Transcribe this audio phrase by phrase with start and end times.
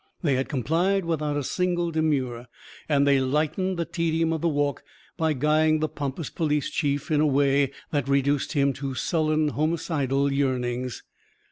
[0.23, 2.47] They had complied without a single demur.
[2.89, 4.83] And they lightened the tedium of the walk
[5.15, 10.33] by guying the pompous police chief in a way that reduced him to sullen homicidal
[10.33, 11.03] yearnings.